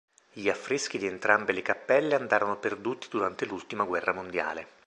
Gli 0.33 0.49
affreschi 0.49 0.97
di 0.97 1.05
entrambe 1.05 1.51
le 1.53 1.61
cappelle 1.61 2.15
andarono 2.15 2.57
perduti 2.57 3.07
durante 3.07 3.45
l'ultima 3.45 3.83
guerra 3.83 4.11
mondiale. 4.15 4.67